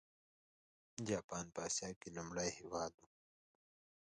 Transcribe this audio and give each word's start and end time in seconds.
جاپان 1.07 1.45
په 1.55 1.59
اسیا 1.67 1.89
کې 1.99 2.07
لومړنی 2.15 2.51
هېواد 2.57 2.93
و. 2.99 3.03